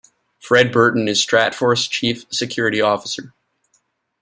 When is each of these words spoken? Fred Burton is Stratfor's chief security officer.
Fred 0.39 0.71
Burton 0.71 1.07
is 1.07 1.23
Stratfor's 1.23 1.87
chief 1.87 2.25
security 2.33 2.81
officer. 2.81 3.35